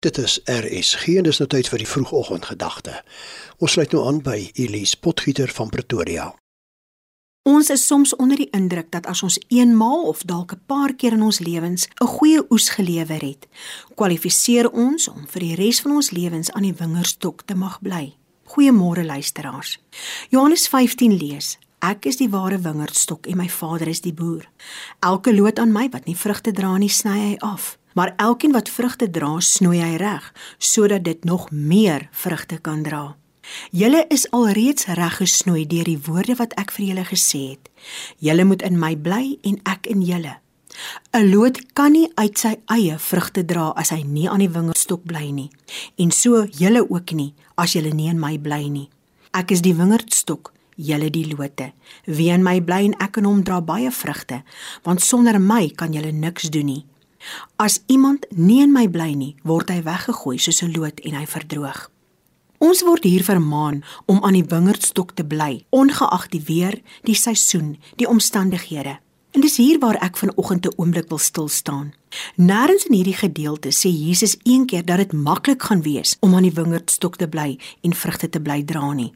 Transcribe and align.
Dit 0.00 0.18
is 0.18 0.40
RSG 0.44 1.08
en 1.18 1.26
dis 1.26 1.38
nou 1.42 1.46
tyd 1.50 1.66
vir 1.72 1.80
die 1.82 1.88
vroegoggendgedagte. 1.90 3.00
Ons 3.58 3.72
sluit 3.74 3.94
nou 3.96 4.04
aan 4.06 4.20
by 4.22 4.36
Elise 4.54 4.94
Potgieter 5.02 5.50
van 5.50 5.72
Pretoria. 5.74 6.28
Ons 7.42 7.70
is 7.74 7.86
soms 7.86 8.12
onder 8.14 8.38
die 8.38 8.46
indruk 8.54 8.92
dat 8.94 9.08
as 9.10 9.24
ons 9.26 9.40
eenmaal 9.50 10.04
of 10.06 10.22
dalk 10.22 10.52
'n 10.54 10.60
paar 10.70 10.94
keer 10.94 11.16
in 11.18 11.22
ons 11.22 11.38
lewens 11.38 11.88
'n 11.98 12.06
goeie 12.06 12.44
oes 12.50 12.68
gelewer 12.68 13.20
het, 13.20 13.48
kwalifiseer 13.94 14.70
ons 14.70 15.08
om 15.08 15.26
vir 15.26 15.40
die 15.40 15.54
res 15.54 15.80
van 15.80 15.92
ons 15.92 16.10
lewens 16.10 16.52
aan 16.52 16.62
die 16.62 16.78
wingerdstok 16.78 17.42
te 17.42 17.54
mag 17.54 17.82
bly. 17.82 18.14
Goeiemôre 18.44 19.04
luisteraars. 19.04 19.78
Johannes 20.28 20.68
15 20.68 21.16
lees: 21.16 21.58
Ek 21.78 22.06
is 22.06 22.16
die 22.16 22.30
ware 22.30 22.58
wingerdstok 22.58 23.26
en 23.26 23.36
my 23.36 23.48
Vader 23.48 23.88
is 23.88 24.00
die 24.00 24.14
boer. 24.14 24.48
Elke 25.00 25.34
loot 25.34 25.58
aan 25.58 25.72
my 25.72 25.88
wat 25.88 26.04
nie 26.04 26.16
vrugte 26.16 26.52
dra 26.52 26.76
nie, 26.76 26.88
sny 26.88 27.18
hy 27.18 27.36
af 27.38 27.77
maar 27.98 28.12
elkeen 28.16 28.52
wat 28.54 28.68
vrugte 28.70 29.10
dra, 29.10 29.40
snoei 29.42 29.80
hy 29.82 29.96
reg 29.98 30.26
sodat 30.58 31.02
dit 31.02 31.24
nog 31.24 31.48
meer 31.50 32.06
vrugte 32.14 32.60
kan 32.62 32.84
dra. 32.86 33.16
Julle 33.74 34.04
is 34.14 34.28
alreeds 34.30 34.86
reg 34.94 35.16
gesnoei 35.18 35.64
deur 35.66 35.88
die 35.88 35.98
woorde 36.06 36.36
wat 36.38 36.52
ek 36.62 36.70
vir 36.76 36.84
julle 36.92 37.04
gesê 37.08 37.40
het. 37.56 37.70
Julle 38.22 38.44
moet 38.46 38.62
in 38.62 38.78
my 38.78 38.92
bly 38.94 39.38
en 39.42 39.58
ek 39.66 39.88
in 39.90 40.04
julle. 40.06 40.36
'n 41.10 41.30
Loot 41.32 41.58
kan 41.74 41.92
nie 41.92 42.06
uit 42.14 42.38
sy 42.38 42.54
eie 42.70 42.98
vrugte 42.98 43.42
dra 43.44 43.72
as 43.74 43.90
hy 43.90 44.04
nie 44.06 44.28
aan 44.30 44.44
die 44.44 44.52
wingerdstok 44.52 45.02
bly 45.02 45.30
nie. 45.34 45.50
En 45.98 46.10
so 46.14 46.44
julle 46.46 46.84
ook 46.90 47.10
nie 47.12 47.34
as 47.56 47.72
julle 47.74 47.90
nie 47.90 48.06
in 48.08 48.20
my 48.20 48.38
bly 48.38 48.68
nie. 48.68 48.88
Ek 49.34 49.50
is 49.50 49.62
die 49.62 49.74
wingerdstok, 49.74 50.52
julle 50.76 51.10
die 51.10 51.26
lote. 51.34 51.72
Wie 52.06 52.30
in 52.30 52.46
my 52.46 52.60
bly 52.60 52.84
en 52.84 52.94
ek 53.02 53.18
in 53.18 53.24
hom 53.24 53.42
dra 53.42 53.60
baie 53.60 53.90
vrugte, 53.90 54.42
want 54.84 55.02
sonder 55.02 55.40
my 55.40 55.68
kan 55.74 55.92
julle 55.92 56.12
niks 56.12 56.50
doen 56.50 56.66
nie. 56.66 56.84
As 57.56 57.82
iemand 57.86 58.26
nie 58.30 58.62
in 58.62 58.72
my 58.72 58.88
bly 58.88 59.12
nie, 59.14 59.34
word 59.42 59.70
hy 59.70 59.82
weggegooi 59.82 60.38
soos 60.38 60.62
'n 60.62 60.72
loot 60.72 61.00
en 61.00 61.14
hy 61.14 61.26
verdroog. 61.26 61.90
Ons 62.58 62.82
word 62.82 63.04
hier 63.04 63.22
vermaan 63.22 63.84
om 64.06 64.18
aan 64.24 64.34
die 64.34 64.44
wingerdstok 64.44 65.12
te 65.14 65.24
bly, 65.24 65.64
ongeag 65.70 66.28
die 66.28 66.42
weer, 66.42 66.80
die 67.02 67.14
seisoen, 67.14 67.76
die 67.96 68.08
omstandighede. 68.08 68.98
En 69.30 69.40
dis 69.40 69.56
hier 69.56 69.78
waar 69.78 69.94
ek 70.02 70.16
vanoggend 70.16 70.66
'n 70.66 70.74
oomblik 70.76 71.08
wil 71.08 71.18
stil 71.18 71.48
staan. 71.48 71.92
Nêrens 72.36 72.86
in 72.88 72.94
hierdie 72.94 73.14
gedeelte 73.14 73.68
sê 73.68 73.88
Jesus 73.88 74.36
eendag 74.42 74.84
dat 74.84 74.96
dit 74.96 75.12
maklik 75.12 75.62
gaan 75.62 75.82
wees 75.82 76.16
om 76.20 76.34
aan 76.34 76.42
die 76.42 76.52
wingerdstok 76.52 77.16
te 77.16 77.28
bly 77.28 77.58
en 77.80 77.94
vrugte 77.94 78.28
te 78.28 78.40
bly 78.40 78.62
dra 78.64 78.92
nie. 78.92 79.12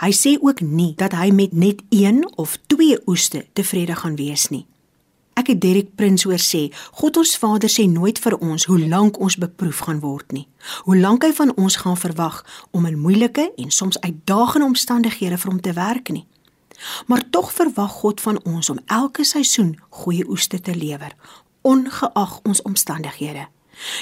Hy 0.00 0.10
sê 0.10 0.38
ook 0.40 0.60
nie 0.60 0.94
dat 0.96 1.12
hy 1.12 1.30
met 1.30 1.52
net 1.52 1.82
1 1.88 2.36
of 2.36 2.58
2 2.66 2.98
oeste 3.06 3.46
tevrede 3.52 3.94
gaan 3.94 4.16
wees 4.16 4.48
nie. 4.48 4.66
Ek 5.34 5.48
het 5.48 5.60
Derek 5.60 5.94
Prins 5.96 6.22
hoor 6.28 6.40
sê, 6.40 6.66
God 7.00 7.16
ons 7.16 7.36
Vader 7.40 7.70
sê 7.72 7.86
nooit 7.88 8.18
vir 8.20 8.36
ons 8.36 8.66
hoe 8.68 8.78
lank 8.88 9.18
ons 9.20 9.36
beproef 9.40 9.84
gaan 9.86 10.02
word 10.02 10.32
nie. 10.36 10.44
Hoe 10.84 10.98
lank 10.98 11.24
hy 11.24 11.32
van 11.32 11.54
ons 11.56 11.78
gaan 11.80 11.96
verwag 11.96 12.42
om 12.70 12.86
in 12.86 13.00
moeilike 13.00 13.48
en 13.56 13.70
soms 13.70 14.00
uitdagende 14.00 14.68
omstandighede 14.68 15.38
vir 15.40 15.50
hom 15.50 15.60
te 15.60 15.72
werk 15.72 16.12
nie. 16.12 16.26
Maar 17.06 17.24
tog 17.30 17.52
verwag 17.52 18.00
God 18.02 18.20
van 18.20 18.40
ons 18.44 18.70
om 18.70 18.80
elke 18.86 19.24
seisoen 19.24 19.78
goeie 20.02 20.28
oeste 20.28 20.60
te 20.60 20.74
lewer, 20.76 21.14
ongeag 21.62 22.40
ons 22.42 22.62
omstandighede. 22.62 23.46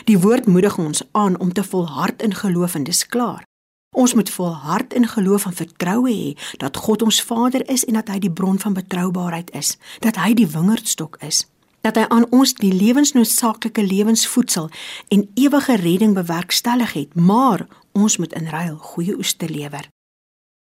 Die 0.04 0.18
woord 0.18 0.46
moedig 0.46 0.78
ons 0.78 1.02
aan 1.12 1.38
om 1.38 1.52
te 1.52 1.64
volhard 1.64 2.22
in 2.22 2.34
geloof 2.34 2.74
en 2.74 2.84
dis 2.84 3.06
klaar. 3.06 3.49
Ons 3.90 4.14
moet 4.14 4.30
volhard 4.30 4.94
in 4.94 5.08
geloof 5.08 5.44
en 5.44 5.52
vertroue 5.52 6.10
hê 6.10 6.56
dat 6.62 6.76
God 6.76 7.02
ons 7.02 7.22
Vader 7.22 7.68
is 7.68 7.84
en 7.84 7.98
dat 7.98 8.08
hy 8.08 8.18
die 8.22 8.30
bron 8.30 8.58
van 8.58 8.72
betroubaarheid 8.72 9.50
is, 9.50 9.76
dat 9.98 10.14
hy 10.16 10.30
die 10.38 10.46
wingerdstok 10.46 11.18
is, 11.26 11.48
dat 11.82 11.98
hy 11.98 12.06
aan 12.08 12.28
ons 12.30 12.54
die 12.54 12.70
lewensnoodsaaklike 12.70 13.82
lewensvoedsel 13.82 14.70
en 15.08 15.26
ewige 15.34 15.76
redding 15.82 16.14
bewerkstellig 16.14 16.92
het, 16.92 17.14
maar 17.18 17.66
ons 17.92 18.16
moet 18.22 18.32
in 18.38 18.46
ruil 18.46 18.76
goeie 18.78 19.16
oes 19.18 19.34
te 19.34 19.50
lewer. 19.50 19.90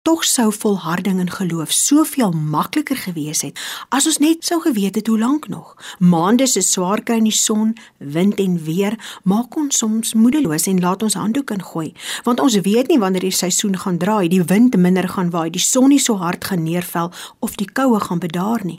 Tog 0.07 0.25
sou 0.25 0.53
volharding 0.53 1.19
in 1.21 1.31
geloof 1.31 1.73
soveel 1.73 2.31
makliker 2.31 2.97
gewees 2.97 3.41
het 3.43 3.59
as 3.89 4.05
ons 4.07 4.21
net 4.23 4.45
sou 4.47 4.61
geweet 4.63 4.95
het 4.95 5.09
hoe 5.11 5.19
lank 5.19 5.49
nog. 5.49 5.73
Maande 5.99 6.47
se 6.47 6.63
swaar 6.63 7.03
kry 7.03 7.17
in 7.19 7.27
die 7.27 7.35
son, 7.35 7.73
wind 7.99 8.39
en 8.39 8.55
weer 8.63 8.95
maak 9.25 9.57
ons 9.59 9.81
soms 9.83 10.15
moedeloos 10.15 10.69
en 10.71 10.79
laat 10.81 11.03
ons 11.03 11.19
handdoek 11.19 11.51
ingooi, 11.57 11.91
want 12.23 12.41
ons 12.41 12.61
weet 12.69 12.87
nie 12.87 13.01
wanneer 13.03 13.27
die 13.27 13.35
seisoen 13.35 13.75
gaan 13.83 13.99
draai, 13.99 14.29
die 14.31 14.45
wind 14.47 14.79
minder 14.79 15.11
gaan 15.11 15.35
waai, 15.35 15.51
die 15.51 15.65
son 15.67 15.91
nie 15.91 15.99
so 15.99 16.23
hard 16.23 16.45
gaan 16.45 16.63
neerval 16.63 17.11
of 17.43 17.59
die 17.59 17.67
koue 17.67 17.99
gaan 18.07 18.23
bedaar 18.23 18.63
nie. 18.63 18.79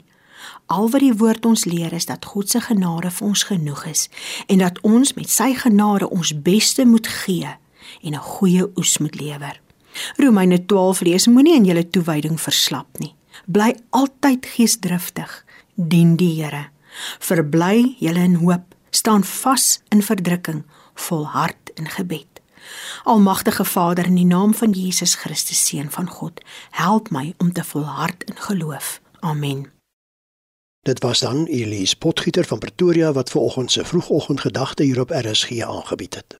Al 0.72 0.88
wat 0.88 1.04
die 1.04 1.12
woord 1.12 1.44
ons 1.44 1.68
leer 1.68 1.92
is 1.92 2.08
dat 2.08 2.24
God 2.24 2.48
se 2.48 2.64
genade 2.72 3.12
vir 3.12 3.28
ons 3.28 3.44
genoeg 3.52 3.84
is 3.92 4.08
en 4.48 4.64
dat 4.64 4.80
ons 4.80 5.12
met 5.20 5.28
sy 5.28 5.52
genade 5.60 6.08
ons 6.08 6.32
beste 6.32 6.88
moet 6.88 7.16
gee 7.20 7.56
en 8.00 8.14
'n 8.16 8.28
goeie 8.32 8.64
oes 8.76 8.96
moet 8.98 9.20
lewer. 9.20 9.67
Romeine 10.16 10.64
12 10.66 11.00
lees 11.00 11.26
moenie 11.26 11.56
in 11.56 11.68
julle 11.68 11.84
toewyding 11.90 12.40
verslap 12.40 12.98
nie. 12.98 13.14
Bly 13.46 13.74
altyd 13.90 14.46
geesdriftig, 14.46 15.44
dien 15.74 16.16
die 16.16 16.34
Here. 16.42 16.68
Verbly 17.22 17.94
julle 18.02 18.24
in 18.26 18.40
hoop, 18.42 18.74
staan 18.90 19.24
vas 19.24 19.78
in 19.94 20.02
verdrukking, 20.02 20.64
volhard 20.94 21.70
in 21.74 21.88
gebed. 21.88 22.42
Almagtige 23.04 23.64
Vader 23.64 24.06
in 24.06 24.14
die 24.14 24.26
naam 24.26 24.54
van 24.54 24.70
Jesus 24.70 25.14
Christus 25.14 25.66
seun 25.66 25.90
van 25.90 26.08
God, 26.10 26.40
help 26.70 27.10
my 27.10 27.34
om 27.38 27.52
te 27.52 27.64
volhard 27.64 28.24
in 28.24 28.36
geloof. 28.36 29.00
Amen. 29.20 29.70
Dit 30.82 31.00
was 31.00 31.20
dan 31.20 31.46
Elise 31.46 31.96
Potgieter 31.96 32.44
van 32.44 32.58
Pretoria 32.58 33.12
wat 33.12 33.30
ver 33.30 33.40
oggend 33.40 33.72
se 33.72 33.84
vroegoggendgedagte 33.84 34.82
hier 34.82 35.00
op 35.00 35.10
RSG 35.10 35.60
aangebied 35.60 36.14
het. 36.14 36.38